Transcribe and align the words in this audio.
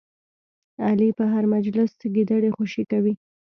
علي 0.87 1.09
په 1.17 1.23
هر 1.33 1.43
مجلس 1.55 1.91
کې 1.99 2.07
ګیدړې 2.15 2.49
خوشې 2.55 2.83
کوي. 2.91 3.13